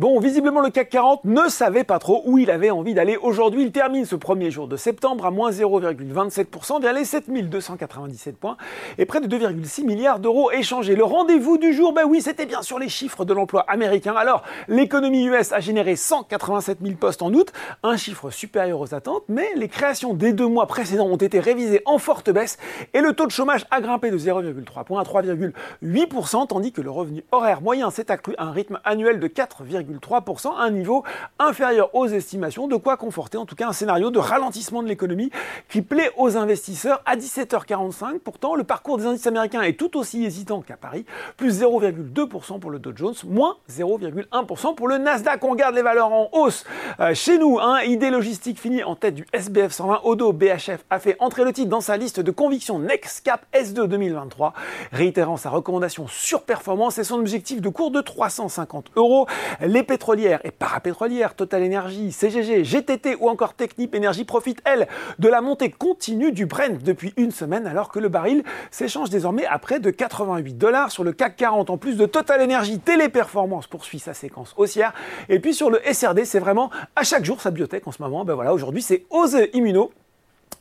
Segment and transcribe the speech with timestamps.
[0.00, 3.18] Bon, visiblement le CAC 40 ne savait pas trop où il avait envie d'aller.
[3.18, 8.56] Aujourd'hui, il termine ce premier jour de septembre à moins 0,27% vers les 7297 points
[8.96, 10.96] et près de 2,6 milliards d'euros échangés.
[10.96, 14.14] Le rendez-vous du jour, ben oui, c'était bien sûr les chiffres de l'emploi américain.
[14.16, 19.24] Alors, l'économie US a généré 187 000 postes en août, un chiffre supérieur aux attentes,
[19.28, 22.56] mais les créations des deux mois précédents ont été révisées en forte baisse
[22.94, 26.90] et le taux de chômage a grimpé de 0,3 points à 3,8%, tandis que le
[26.90, 31.04] revenu horaire moyen s'est accru à un rythme annuel de 4,3 3%, un niveau
[31.38, 35.30] inférieur aux estimations, de quoi conforter en tout cas un scénario de ralentissement de l'économie
[35.68, 38.18] qui plaît aux investisseurs à 17h45.
[38.18, 41.04] Pourtant, le parcours des indices américains est tout aussi hésitant qu'à Paris,
[41.36, 45.42] plus 0,2% pour le Dow Jones, moins 0,1% pour le Nasdaq.
[45.44, 46.64] On garde les valeurs en hausse.
[47.00, 50.00] Euh, chez nous, hein, ID Logistique finit en tête du SBF 120.
[50.04, 53.86] Odo BHF a fait entrer le titre dans sa liste de convictions Next Cap S2
[53.86, 54.52] 2023,
[54.92, 59.26] réitérant sa recommandation sur performance et son objectif de cours de 350 euros.
[59.60, 65.28] Les pétrolières et parapétrolières, Total Energy, CGG, GTT ou encore Technip Energy profitent, elles, de
[65.28, 69.58] la montée continue du Brent depuis une semaine alors que le baril s'échange désormais à
[69.58, 71.70] près de 88 dollars sur le CAC 40.
[71.70, 74.92] En plus de Total Energy, Téléperformance poursuit sa séquence haussière.
[75.28, 78.24] Et puis sur le SRD, c'est vraiment à chaque jour sa biotech en ce moment.
[78.24, 79.92] Ben voilà, aujourd'hui c'est Ose Immuno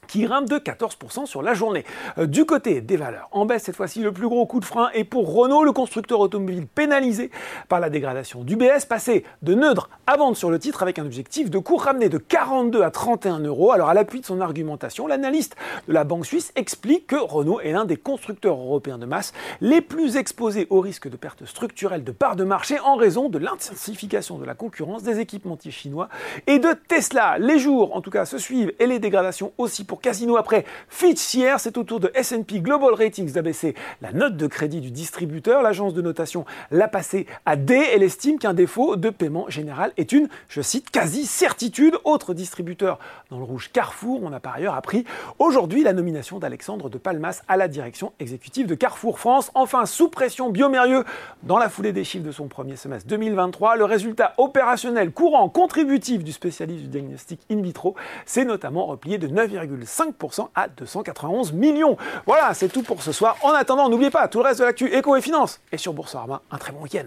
[0.09, 1.85] qui grimpe de 14% sur la journée.
[2.17, 4.89] Euh, du côté des valeurs, en baisse cette fois-ci, le plus gros coup de frein
[4.93, 7.31] est pour Renault, le constructeur automobile pénalisé
[7.69, 11.05] par la dégradation du BS, passé de neutre à vendre sur le titre avec un
[11.05, 13.71] objectif de cours ramené de 42 à 31 euros.
[13.71, 15.55] Alors à l'appui de son argumentation, l'analyste
[15.87, 19.81] de la banque suisse explique que Renault est l'un des constructeurs européens de masse les
[19.81, 24.39] plus exposés au risque de perte structurelle de parts de marché en raison de l'intensification
[24.39, 26.09] de la concurrence des équipementiers chinois
[26.47, 27.37] et de Tesla.
[27.37, 31.33] Les jours, en tout cas, se suivent et les dégradations aussi pour Casino après Fitch
[31.33, 31.59] hier.
[31.59, 35.61] C'est au tour de S&P Global Ratings d'abaisser la note de crédit du distributeur.
[35.61, 37.75] L'agence de notation l'a passé à D.
[37.93, 41.97] Elle estime qu'un défaut de paiement général est une, je cite, quasi-certitude.
[42.03, 42.99] Autre distributeur
[43.29, 44.21] dans le rouge Carrefour.
[44.23, 45.05] On a par ailleurs appris
[45.37, 49.51] aujourd'hui la nomination d'Alexandre de Palmas à la direction exécutive de Carrefour France.
[49.53, 51.03] Enfin, sous pression, Biomérieux,
[51.43, 56.23] dans la foulée des chiffres de son premier semestre 2023, le résultat opérationnel courant contributif
[56.23, 57.95] du spécialiste du diagnostic in vitro
[58.25, 61.97] s'est notamment replié de 9,5 5% à 291 millions.
[62.25, 63.37] Voilà, c'est tout pour ce soir.
[63.41, 66.41] En attendant, n'oubliez pas, tout le reste de l'actu éco et finance est sur Boursorama.
[66.51, 67.05] Un très bon week-end.